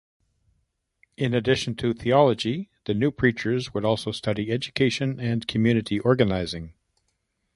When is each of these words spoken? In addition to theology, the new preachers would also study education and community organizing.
In 1.15 1.35
addition 1.35 1.75
to 1.75 1.93
theology, 1.93 2.71
the 2.85 2.95
new 2.95 3.11
preachers 3.11 3.71
would 3.75 3.85
also 3.85 4.11
study 4.11 4.49
education 4.51 5.19
and 5.19 5.47
community 5.47 5.99
organizing. 5.99 6.73